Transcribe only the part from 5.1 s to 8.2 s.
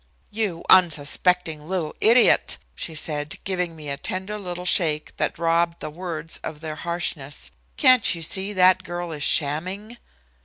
that robbed the words of their harshness, "can't